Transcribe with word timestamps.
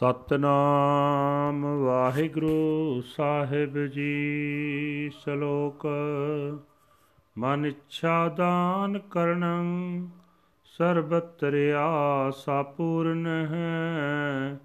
ਸਤਨਾਮ 0.00 1.66
ਵਾਹਿਗੁਰੂ 1.84 3.00
ਸਾਹਿਬ 3.00 3.86
ਜੀ, 3.86 5.10
ਸ਼ਲੋਕ। 5.10 5.86
ਮਨ 7.38 7.66
ਇੱਛਾ 7.66 8.28
ਦਾਨ 8.28 8.98
ਕਰਨੰ, 8.98 10.08
ਸਰਬਤਰਿਆ 10.64 11.90
ਸਾਪੂਰਨ 12.30 13.26
ਹੈ। 13.26 14.58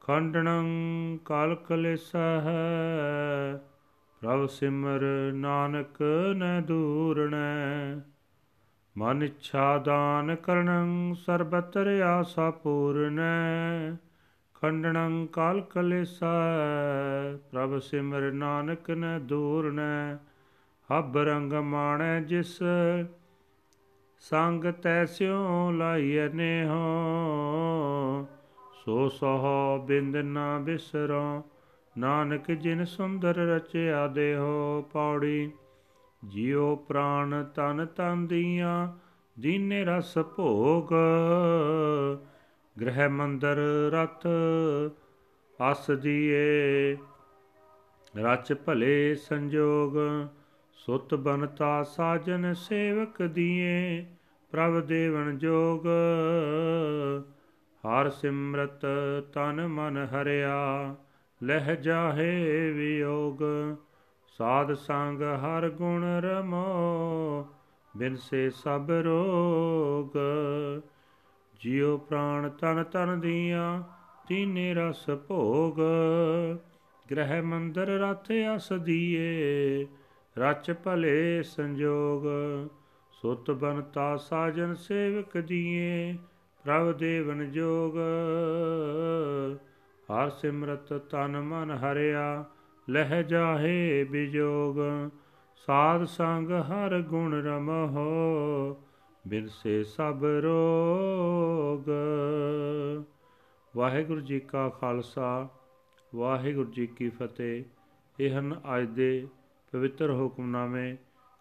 ਖੰਡਨੰ 0.00 0.66
ਕਲ 1.24 1.54
ਕਲੇਸਹ, 1.54 2.50
ਪ੍ਰਭ 4.20 4.46
ਸਿਮਰ 4.46 5.00
ਨਾਨਕ 5.34 6.02
ਨ 6.36 6.62
ਦੂਰਣੈ 6.62 7.94
ਮਨ 8.98 9.22
ਇੱਛਾ 9.22 9.78
ਦਾਨ 9.78 10.34
ਕਰਨੰ, 10.34 11.14
ਸਰਬਤਰਿਆ 11.14 12.22
ਸਾਪੂਰਨੈ 12.22 13.92
ਖੰਡਨੰ 14.64 15.26
ਕਾਲ 15.26 15.60
ਕਲੇਸਾ, 15.60 16.32
ਪ੍ਰਭ 17.52 17.78
ਸਿਮਰ 17.78 18.32
ਨਾਨਕ 18.32 18.90
ਨ 18.90 19.20
ਦੂਰ 19.22 19.72
ਨ, 19.72 19.80
ਹਬ 20.88 21.18
ਰੰਗ 21.18 21.52
ਮਾਣੈ 21.52 22.20
ਜਿਸ, 22.20 22.58
ਸੰਗ 24.20 24.64
ਤੈਸਿਓ 24.64 25.70
ਲਾਈਐ 25.70 26.28
ਨੇਹੋ। 26.28 26.84
ਸੋ 28.84 29.08
ਸੋ 29.08 29.84
ਬਿੰਦ 29.86 30.16
ਨਾ 30.16 30.58
ਬਿਸਰੋ, 30.58 31.42
ਨਾਨਕ 31.98 32.52
ਜਿਨ 32.52 32.84
ਸੁੰਦਰ 32.84 33.34
ਰਚਿਆ 33.34 34.06
ਦੇਹੋ 34.06 34.90
ਪੌੜੀ। 34.92 35.52
ਜਿਉ 36.24 36.76
ਪ੍ਰਾਨ 36.76 37.50
ਤਨ 37.54 37.86
ਤਨ 37.86 38.26
ਦੀਆਂ, 38.26 38.92
ਦੀਨੇ 39.40 39.84
ਰਸ 39.84 40.18
ਭੋਗ 40.18 40.92
ਗ੍ਰਹਿ 42.80 43.08
ਮੰਦਰ 43.08 43.56
ਰਥ 43.92 44.26
ਅਸ 45.72 45.90
ਦੀਏ। 45.90 46.96
ਰਚ 48.16 48.52
ਭਲੇ 48.52 49.14
ਸੰਜੋਗ, 49.14 49.96
ਸੁਤ 50.74 51.14
ਬਨਤਾ 51.14 51.82
ਸਾਜਨ 51.82 52.54
ਸੇਵਕ 52.54 53.22
ਦੀਏ। 53.22 54.06
ਪ੍ਰਭ 54.50 54.80
ਦੇਵਨ 54.80 55.38
ਜੋਗ, 55.38 55.86
ਹਰ 57.84 58.10
ਸਿਮਰਤ 58.10 58.86
ਤਨ 59.32 59.66
ਮਨ 59.66 60.08
ਹਰਿਆ। 60.12 60.94
ਲਹਿ 61.42 61.76
ਜਾਹੇ 61.76 62.72
ਵਿਯੋਗ, 62.72 63.42
ਸਾਧ 64.26 64.72
ਸੰਗ 64.72 65.22
ਹਰ 65.22 65.70
ਗੁਣ 65.70 66.04
ਰਮੋ, 66.20 67.46
ਬਿਨ 67.96 68.16
ਸੇ 68.16 68.50
ਸਭ 68.50 68.90
ਰੋਗ। 68.90 70.18
ਜਿਉ 71.60 71.98
ਪ੍ਰਾਣ 71.98 72.48
ਤਨ 72.48 72.84
ਤਨ 72.84 73.20
ਦੀਆਂ 73.20 73.82
ਤੀਨੇ 74.28 74.74
ਰਸ 74.74 75.10
ਭੋਗ। 75.10 75.78
ਗ੍ਰਹਿ 77.10 77.42
ਮੰਦਰ 77.42 77.86
ਰਥ 77.86 78.28
ਅਸ 78.56 78.72
ਦੀਏ, 78.72 79.86
ਰਚ 80.38 80.74
ਭਲੇ 80.84 81.42
ਸੰਜੋਗ। 81.42 82.22
ਸੁਤ 83.12 83.50
ਬਨਤਾ 83.50 84.16
ਸਾਜਨ 84.16 84.74
ਸੇਵਕ 84.74 85.38
ਦੀਏ, 85.38 86.18
ਪ੍ਰਭ 86.64 86.92
ਦੇਵਨ 86.92 87.52
ਜੋਗ। 87.52 87.96
ਹਰ 90.12 90.30
ਸਿਮਰਤ 90.30 90.92
ਤਨ 90.92 91.40
ਮਨ 91.40 91.70
ਹਰਿਆ, 91.70 92.44
ਲਹਿ 92.90 93.24
ਜਾਹੇ 93.24 94.04
ਬਿਜੋਗ। 94.04 95.10
ਸਾਧ 95.66 96.04
ਸੰਗ 96.04 96.50
ਹਰ 96.50 97.00
ਗੁਣ 97.00 97.42
ਰਮਹੁ 97.42 98.14
ਬਿਨ 99.28 99.46
ਸੇ 99.48 99.82
ਸਭ 99.84 100.24
ਰੋਗ। 100.42 101.90
ਵਾਹਿਗੁਰੂ 103.74 104.20
ਜੀ 104.20 104.40
ਕਾ 104.40 104.68
ਖਾਲਸਾ, 104.68 105.48
ਵਾਹਿਗੁਰੂ 106.14 106.70
ਜੀ 106.70 106.86
ਕੀ 106.86 107.08
ਫਤਿਹ। 107.08 107.64
ਇਹ 108.20 108.38
ਹਨ 108.38 108.60
ਅੱਜ 108.76 108.88
ਦੇ 108.88 109.28
ਪਵਿੱਤਰ 109.72 110.10
ਹੁਕਮਨਾਮੇ 110.10 110.96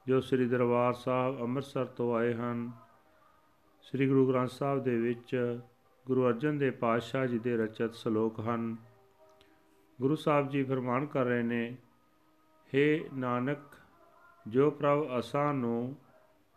ਜੋ 0.07 0.19
ਸ੍ਰੀ 0.21 0.45
ਦਰਬਾਰ 0.45 0.93
ਸਾਹਿਬ 0.93 1.41
ਅੰਮ੍ਰਿਤਸਰ 1.41 1.85
ਤੋਂ 1.85 2.15
ਆਏ 2.15 2.33
ਹਨ, 2.33 2.71
ਸ੍ਰੀ 3.81 4.07
ਗੁਰੂ 4.07 4.27
ਗ੍ਰੰਥ 4.27 4.49
ਸਾਹਿਬ 4.49 4.83
ਦੇ 4.83 4.95
ਵਿੱਚ 4.97 5.59
ਗੁਰੂ 6.07 6.27
ਅਰਜਨ 6.27 6.57
ਦੇਵ 6.57 6.73
ਪਾਤਸ਼ਾਹ 6.73 7.25
ਜੀ 7.25 7.39
ਦੇ 7.39 7.57
ਰਚਿਤ 7.57 7.93
ਸ਼ਲੋਕ 7.93 8.39
ਹਨ। 8.39 8.75
ਗੁਰੂ 10.01 10.15
ਸਾਹਿਬ 10.15 10.49
ਜੀ 10.49 10.63
ਫਰਮਾਨ 10.63 11.05
ਕਰ 11.05 11.25
ਰਹੇ 11.25 11.43
ਨੇ 11.43 11.75
हे 12.73 13.09
ਨਾਨਕ, 13.13 13.59
ਜੋ 14.47 14.71
ਪ੍ਰਭ 14.71 15.07
ਅਸਾਂ 15.19 15.53
ਨੂੰ 15.53 15.95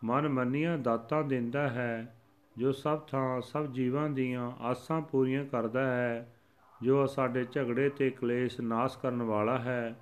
ਮਨ 0.03 0.29
ਮੰਨੀਆਂ 0.29 0.77
ਦਾਤਾਂ 0.77 1.23
ਦਿੰਦਾ 1.23 1.69
ਹੈ, 1.69 2.15
ਜੋ 2.57 2.71
ਸਭ 2.71 2.99
ਥਾਂ, 2.99 3.41
ਸਭ 3.41 3.65
ਜੀਵਾਂ 3.65 4.09
ਦੀਆਂ 4.09 4.51
ਆਸਾਂ 4.59 5.01
ਪੂਰੀਆਂ 5.01 5.45
ਕਰਦਾ 5.45 5.95
ਹੈ, 5.95 6.33
ਜੋ 6.81 7.07
ਸਾਡੇ 7.07 7.45
ਝਗੜੇ 7.51 7.89
ਤੇ 7.89 8.09
ਕਲੇਸ਼ 8.09 8.61
ਨਾਸ 8.61 8.97
ਕਰਨ 8.97 9.23
ਵਾਲਾ 9.23 9.57
ਹੈ 9.57 9.99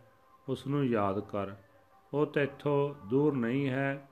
ਉਸ 0.49 0.67
ਨੂੰ 0.67 0.85
ਯਾਦ 0.85 1.19
ਕਰ। 1.19 1.51
ਉਹ 2.13 2.25
ਤੇਥੋਂ 2.25 3.07
ਦੂਰ 3.07 3.35
ਨਹੀਂ 3.35 3.69
ਹੈ। 3.69 4.07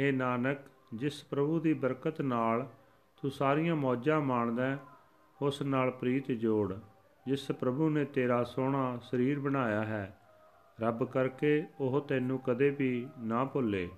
हे 0.00 0.16
ਨਾਨਕ, 0.16 0.58
ਜਿਸ 0.94 1.24
ਪ੍ਰਭੂ 1.24 1.60
ਦੀ 1.60 1.74
ਬਰਕਤ 1.74 2.20
ਨਾਲ 2.20 2.68
ਤੂੰ 3.22 3.30
ਸਾਰੀਆਂ 3.30 3.76
ਮੌਜਾਂ 3.76 4.20
ਮਾਣਦਾ 4.20 4.78
ਉਸ 5.42 5.62
ਨਾਲ 5.62 5.90
ਪ੍ਰੀਤ 5.90 6.32
ਜੋੜ, 6.32 6.74
ਜਿਸ 7.26 7.46
ਪ੍ਰਭੂ 7.46 7.90
ਨੇ 7.90 8.04
ਤੇਰਾ 8.04 8.44
ਸੋਹਣਾ 8.44 8.98
ਸਰੀਰ 9.02 9.40
ਬਣਾਇਆ 9.40 9.84
ਹੈ। 9.84 10.18
ਰੱਬ 10.80 11.04
ਕਰਕੇ 11.04 11.64
ਉਹ 11.80 12.00
ਤੈਨੂੰ 12.00 12.38
ਕਦੇ 12.38 12.70
ਵੀ 12.70 13.08
ਨਾ 13.18 13.44
ਭੁੱਲੇ। 13.44 13.88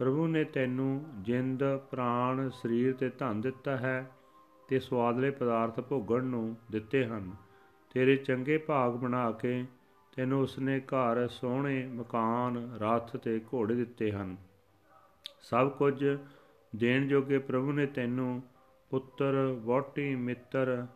ਪ੍ਰਭੂ 0.00 0.26
ਨੇ 0.26 0.44
ਤੈਨੂੰ 0.44 1.04
ਜਿੰਦ, 1.18 1.64
ਪ੍ਰਾਣ, 1.90 2.48
ਸਰੀਰ 2.50 2.94
ਤੇ 2.94 3.08
ਧਨ 3.08 3.40
ਦਿੱਤਾ 3.40 3.76
ਹੈ 3.76 4.10
ਤੇ 4.68 4.78
ਸਵਾਦਲੇ 4.78 5.30
ਪਦਾਰਥ 5.30 5.80
ਭੋਗਣ 5.80 6.24
ਨੂੰ 6.24 6.56
ਦਿੱਤੇ 6.70 7.04
ਹਨ। 7.06 7.30
ਤੇਰੇ 7.94 8.16
ਚੰਗੇ 8.16 8.58
ਭਾਗ 8.58 8.92
ਬਣਾ 8.92 9.30
ਕੇ 9.30 9.64
ਤੈਨੂੰ 10.16 10.40
ਉਸਨੇ 10.40 10.80
ਘਰ 10.80 11.28
ਸੋਹਣੇ 11.28 11.86
ਮਕਾਨ, 11.86 12.78
ਰਥ 12.80 13.16
ਤੇ 13.16 13.40
ਘੋੜੇ 13.54 13.74
ਦਿੱਤੇ 13.74 14.12
ਹਨ। 14.12 14.36
ਸਭ 15.40 15.70
ਕੁਝ 15.70 16.04
ਦੇਣ 16.76 17.08
ਜੋਗੇ 17.08 17.38
ਪ੍ਰਭੂ 17.38 17.72
ਨੇ 17.72 17.86
ਤੈਨੂੰ 17.86 18.42
ਪੁੱਤਰ 18.90 19.56
ਵੋਟੀ 19.60 20.14
ਮਿੱਤਰ 20.14 20.86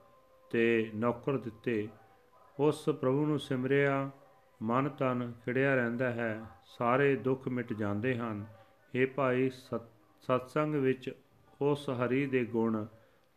ਤੇ 0.51 0.91
ਨੌਕਰ 0.95 1.39
ਦਿੱਤੇ। 1.39 1.89
ਉਸ 2.61 2.85
ਪ੍ਰਭੂ 2.85 3.27
ਨੂੰ 3.27 3.39
ਸਿਮਰਿਆ 3.39 4.11
ਮਨ 4.63 4.89
ਤਨ 4.89 5.33
ਖਿੜਿਆ 5.45 5.75
ਰਹਿੰਦਾ 5.75 6.11
ਹੈ, 6.11 6.41
ਸਾਰੇ 6.67 7.17
ਦੁੱਖ 7.17 7.49
ਮਿਟ 7.49 7.73
ਜਾਂਦੇ 7.73 8.17
ਹਨ। 8.17 8.47
हे 8.95 9.07
ਭਾਈ 9.17 9.51
ਸਤਸੰਗ 9.51 10.75
ਵਿੱਚ 10.75 11.11
ਉਸ 11.61 11.89
ਹਰੀ 11.91 12.27
ਦੇ 12.27 12.45
ਗੁਣ 12.45 12.87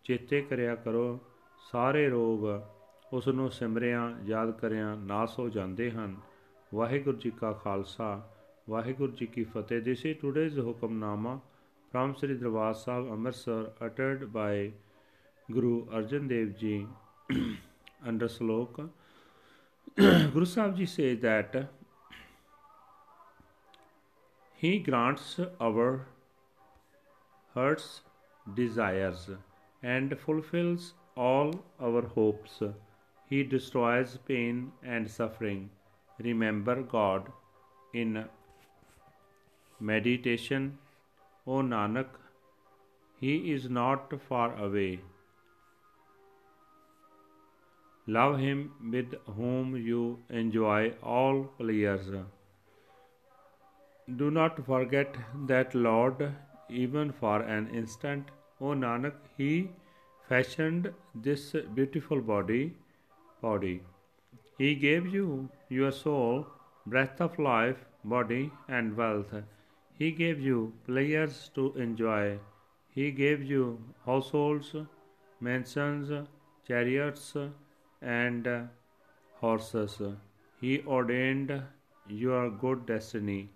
ਚੇਤੇ 0.05 0.41
ਕਰਿਆ 0.41 0.75
ਕਰੋ 0.75 1.19
ਸਾਰੇ 1.73 2.07
ਰੋਗ 2.09 2.45
ਉਸ 3.13 3.27
ਨੂੰ 3.27 3.49
ਸਿਮਰਿਆਂ 3.51 4.09
ਯਾਦ 4.25 4.51
ਕਰਿਆਂ 4.51 4.95
ਨਾਸ 4.97 5.39
ਹੋ 5.39 5.47
ਜਾਂਦੇ 5.49 5.91
ਹਨ 5.91 6.15
ਵਾਹਿਗੁਰੂ 6.73 7.17
ਜੀ 7.17 7.31
ਕਾ 7.31 7.51
ਖਾਲਸਾ 7.53 8.09
ਵਾਹਿਗੁਰੂ 8.69 9.11
ਜੀ 9.11 9.25
ਕੀ 9.25 9.43
ਫਤਿਹ 9.43 9.81
this 9.81 10.05
is 10.05 10.17
today's 10.19 10.59
hukamnama 10.59 11.39
from 11.91 12.13
Shri 12.13 12.35
Darbar 12.35 12.73
Sahib 12.73 13.11
Amritsar 13.11 13.71
uttered 13.85 14.23
by 14.23 14.71
Guru 15.51 15.87
Arjan 15.97 16.27
Dev 16.27 16.49
ji 16.51 16.85
under 18.07 18.27
shalok 18.27 18.81
Guru 19.97 20.45
Sahib 20.45 20.75
ji 20.77 20.85
says 20.85 21.19
that 21.19 21.55
He 24.59 24.79
grants 24.79 25.39
our 25.61 26.07
heart's 27.53 28.01
desires 28.55 29.29
and 29.83 30.15
fulfills 30.19 30.93
all 31.15 31.51
our 31.79 32.01
hopes. 32.15 32.63
He 33.29 33.43
destroys 33.43 34.17
pain 34.29 34.71
and 34.83 35.11
suffering. 35.11 35.69
Remember 36.27 36.81
God 36.81 37.31
in 37.93 38.25
meditation 39.79 40.79
O 41.45 41.61
Nanak, 41.61 42.07
He 43.19 43.51
is 43.51 43.69
not 43.69 44.15
far 44.29 44.55
away. 44.57 45.01
Love 48.07 48.39
Him 48.39 48.71
with 48.95 49.13
whom 49.35 49.77
you 49.77 50.01
enjoy 50.29 50.93
all 51.03 51.43
pleasures. 51.61 52.17
Do 54.15 54.31
not 54.31 54.65
forget 54.65 55.17
that 55.47 55.75
Lord, 55.75 56.33
even 56.69 57.11
for 57.11 57.41
an 57.41 57.67
instant. 57.75 58.29
O 58.61 58.67
Nanak, 58.67 59.15
He 59.35 59.69
fashioned 60.29 60.93
this 61.13 61.53
beautiful 61.75 62.21
body, 62.21 62.77
body. 63.41 63.81
He 64.57 64.75
gave 64.75 65.07
you 65.07 65.49
your 65.67 65.91
soul, 65.91 66.47
breath 66.85 67.19
of 67.19 67.37
life, 67.37 67.83
body, 68.05 68.49
and 68.69 68.95
wealth. 68.95 69.33
He 69.93 70.11
gave 70.11 70.39
you 70.39 70.73
players 70.85 71.51
to 71.55 71.73
enjoy. 71.75 72.39
He 72.89 73.11
gave 73.11 73.43
you 73.43 73.77
households, 74.05 74.73
mansions, 75.41 76.27
chariots, 76.65 77.35
and 78.01 78.69
horses. 79.41 80.01
He 80.61 80.81
ordained 80.87 81.61
your 82.07 82.49
good 82.49 82.85
destiny. 82.85 83.49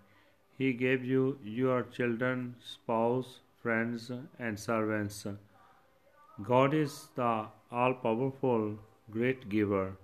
He 0.58 0.72
gave 0.72 1.04
you 1.04 1.38
your 1.42 1.82
children, 1.82 2.56
spouse, 2.60 3.40
friends, 3.62 4.10
and 4.38 4.58
servants. 4.58 5.26
God 6.42 6.74
is 6.74 7.08
the 7.14 7.46
all 7.70 7.94
powerful. 7.94 8.78
great 9.10 9.48
giver. 9.48 9.96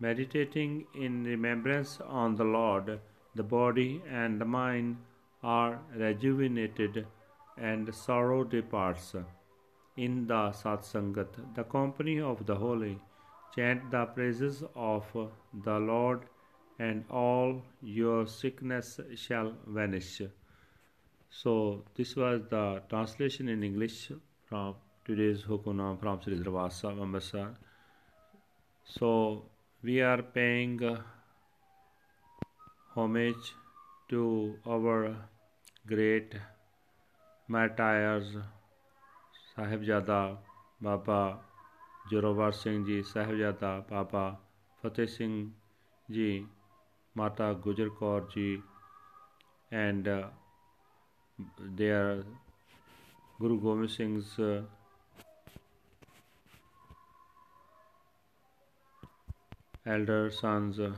Meditating 0.00 0.86
in 0.94 1.24
remembrance 1.24 2.00
on 2.22 2.36
the 2.36 2.44
Lord, 2.44 3.00
the 3.34 3.42
body 3.42 4.02
and 4.08 4.40
the 4.40 4.44
mind 4.44 4.96
are 5.42 5.80
rejuvenated 5.96 7.06
and 7.56 7.94
sorrow 7.94 8.44
departs. 8.44 9.14
In 9.96 10.26
the 10.26 10.42
Satsangat, 10.52 11.54
the 11.54 11.64
company 11.64 12.20
of 12.20 12.44
the 12.46 12.54
holy, 12.54 12.98
chant 13.54 13.90
the 13.90 14.04
praises 14.06 14.62
of 14.74 15.04
the 15.52 15.78
Lord, 15.78 16.22
and 16.84 17.04
all 17.10 17.62
your 17.80 18.26
sickness 18.26 19.00
shall 19.14 19.52
vanish. 19.66 20.20
So, 21.30 21.84
this 21.96 22.14
was 22.16 22.40
the 22.50 22.82
translation 22.88 23.48
in 23.48 23.62
English 23.62 24.10
from 24.48 24.74
today's 25.04 25.42
Hukunam 25.42 26.00
from 26.00 26.20
Sri 26.22 26.38
Dravasa, 26.38 26.90
Amritsar. 27.04 27.50
So, 28.84 29.44
we 29.82 30.00
are 30.00 30.22
paying 30.22 30.82
uh, 30.84 30.96
homage 32.94 33.54
to 34.10 34.56
our 34.66 35.14
great 35.86 36.34
martyrs, 37.48 38.26
Sahibzada 39.56 40.36
Baba 40.80 41.38
Jorowar 42.10 42.52
Singh 42.52 42.84
Ji, 42.86 43.02
Sahibzada 43.02 43.86
Baba 43.88 44.36
Fateh 44.82 45.06
Singh 45.06 45.52
Ji. 46.10 46.44
Mata 47.14 47.54
Gujar 47.64 47.90
Kaur 47.90 48.30
ji 48.32 48.62
and 49.70 50.08
uh, 50.08 50.28
their 51.76 52.24
Guru 53.38 53.60
Gobind 53.60 53.90
Singh's 53.90 54.38
uh, 54.38 54.62
elder 59.84 60.30
sons 60.30 60.80
uh, 60.80 60.92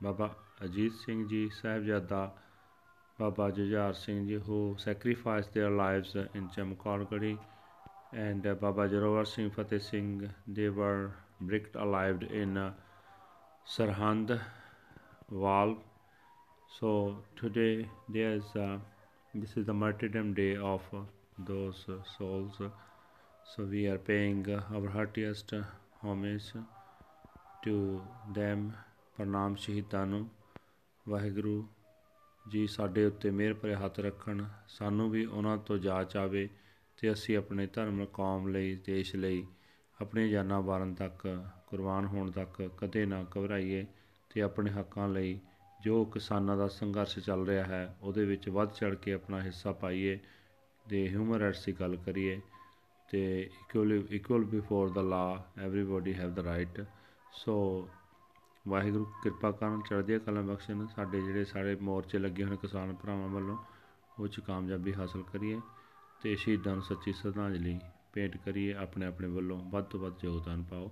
Baba 0.00 0.30
Ajit 0.62 0.92
Singh 1.04 1.28
ji, 1.28 1.50
Sahib 1.50 1.86
Jada, 1.86 2.30
Baba 3.18 3.50
Jajar 3.52 3.94
Singh 3.96 4.26
ji 4.26 4.40
who 4.44 4.76
sacrificed 4.78 5.54
their 5.54 5.70
lives 5.70 6.14
uh, 6.14 6.26
in 6.34 6.48
Chamkargadi 6.48 7.38
and 8.12 8.46
uh, 8.46 8.54
Baba 8.54 8.88
Jarawar 8.88 9.26
Singh 9.26 9.50
Fateh 9.50 9.78
Singh 9.78 10.28
they 10.46 10.68
were 10.68 11.12
bricked 11.40 11.76
alive 11.76 12.22
in 12.30 12.56
uh, 12.56 12.72
Sarhand. 13.66 14.40
Wall. 15.28 15.76
So 16.70 17.18
today 17.36 17.86
there's 18.08 18.44
uh, 18.56 18.78
this 19.34 19.56
is 19.56 19.66
the 19.66 19.74
martyrdom 19.74 20.32
day 20.32 20.56
of 20.56 20.80
uh, 20.92 21.00
those 21.38 21.84
uh, 21.88 22.02
souls. 22.16 22.52
So 23.46 23.64
we 23.64 23.86
are 23.86 23.98
paying 23.98 24.46
uh, 24.48 24.62
our 24.74 24.88
heartiest 24.88 25.52
uh, 25.52 25.62
homage 26.02 26.52
to 27.64 28.00
them. 28.34 28.70
ਪ੍ਰਣਾਮ 29.16 29.54
ਸ਼ਹੀਦਾਂ 29.54 30.04
ਨੂੰ 30.06 30.28
ਵਾਹਿਗੁਰੂ 31.06 31.64
ਜੀ 32.48 32.66
ਸਾਡੇ 32.66 33.04
ਉੱਤੇ 33.04 33.30
ਮਿਹਰ 33.30 33.54
ਭਰੇ 33.54 33.74
ਹੱਥ 33.74 33.98
ਰੱਖਣ 34.00 34.44
ਸਾਨੂੰ 34.68 35.10
ਵੀ 35.10 35.24
ਉਹਨਾਂ 35.24 35.56
ਤੋਂ 35.58 35.78
ਜਾਚ 35.78 36.16
ਆਵੇ 36.16 36.48
ਤੇ 36.98 37.12
ਅਸੀਂ 37.12 37.36
ਆਪਣੇ 37.36 37.66
ਧਰਮ 37.66 38.04
ਕੌਮ 38.12 38.48
ਲਈ 38.48 38.74
ਦੇਸ਼ 38.86 39.14
ਲਈ 39.16 39.44
ਆਪਣੀਆਂ 40.02 40.28
ਜਾਨਾਂ 40.28 40.60
ਵਾਰਨ 40.62 40.94
ਤੱਕ 40.94 41.26
ਕੁਰਬਾਨ 41.66 42.06
ਹੋਣ 42.06 42.30
ਤੱਕ 42.30 42.62
ਕਦੇ 42.78 43.04
ਨਾ 43.06 43.22
ਘਬਰਾਈਏ 43.36 43.86
ਤੇ 44.30 44.42
ਆਪਣੇ 44.42 44.70
ਹੱਕਾਂ 44.70 45.08
ਲਈ 45.08 45.38
ਜੋ 45.80 46.04
ਕਿਸਾਨਾਂ 46.04 46.56
ਦਾ 46.56 46.68
ਸੰਘਰਸ਼ 46.68 47.18
ਚੱਲ 47.18 47.46
ਰਿਹਾ 47.46 47.64
ਹੈ, 47.64 47.96
ਉਹਦੇ 48.02 48.24
ਵਿੱਚ 48.24 48.48
ਵੱਧ 48.48 48.72
ਚੜ 48.72 48.94
ਕੇ 48.94 49.12
ਆਪਣਾ 49.12 49.40
ਹਿੱਸਾ 49.42 49.72
ਪਾਈਏ 49.72 50.18
ਤੇ 50.86 51.08
ਹਿਊਮਨ 51.08 51.38
ਰਾਈਟਸ 51.40 51.64
ਦੀ 51.66 51.72
ਗੱਲ 51.72 51.96
ਕਰੀਏ 51.96 52.40
ਤੇ 53.08 53.42
equal 53.42 53.92
equal 53.92 54.44
before 54.44 54.90
the 54.90 55.02
law 55.02 55.44
everybody 55.58 56.14
have 56.14 56.34
the 56.34 56.42
right 56.42 56.80
so 57.32 57.88
Waheguru 58.68 59.04
ਕਿਰਪਾ 59.22 59.50
ਕਰਨ 59.50 59.80
ਚੜ੍ਹਦੀਆਂ 59.80 60.20
ਕਲਾਂ 60.20 60.42
ਬਖਸ਼ਣ, 60.42 60.86
ਸਾਡੇ 60.86 61.20
ਜਿਹੜੇ 61.20 61.44
ਸਾਰੇ 61.44 61.74
ਮੋਰਚੇ 61.74 62.18
ਲੱਗੇ 62.18 62.44
ਹੋਏ 62.44 62.56
ਕਿਸਾਨ 62.56 62.94
ਭਰਾਵਾਂ 62.94 63.28
ਵੱਲੋਂ, 63.28 63.56
ਉਹ 64.18 64.28
'ਚ 64.28 64.40
ਕਾਮਯਾਬੀ 64.40 64.94
ਹਾਸਲ 64.94 65.22
ਕਰੀਏ 65.22 65.60
ਤੇ 66.22 66.36
ਸ਼ਹੀਦਾਂ 66.36 66.72
ਨੂੰ 66.72 66.82
ਸੱਚੀ 66.82 67.12
ਸ਼ਰਧਾਂਜਲੀ 67.12 67.78
ਭੇਂਟ 68.12 68.36
ਕਰੀਏ 68.36 68.74
ਆਪਣੇ 68.74 69.06
ਆਪਣੇ 69.06 69.28
ਵੱਲੋਂ 69.28 69.60
ਵੱਧ 69.70 69.84
ਤੋਂ 69.84 70.00
ਵੱਧ 70.00 70.24
ਯੋਗਦਾਨ 70.24 70.62
ਪਾਓ। 70.62 70.90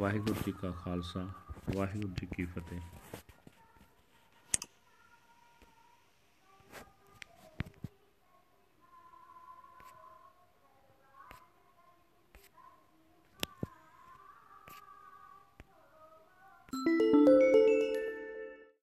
ਵਾਹਿਗੁਰੂ 0.00 0.34
ਜੀ 0.46 0.52
ਕਾ 0.52 0.70
ਖਾਲਸਾ। 0.70 1.28
ਵਾਹਿਗੁਰੂ 1.76 2.12
ਜੀ 2.20 2.26
ਕੀ 2.26 2.44
ਫਤਿਹ। 2.44 2.80